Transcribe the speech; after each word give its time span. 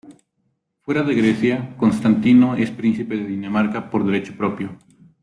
Fuera 0.81 1.03
de 1.03 1.13
Grecia, 1.13 1.75
Constantino 1.77 2.55
es 2.55 2.71
príncipe 2.71 3.15
de 3.17 3.23
Dinamarca 3.27 3.91
por 3.91 4.03
derecho 4.03 4.35
propio. 4.35 4.75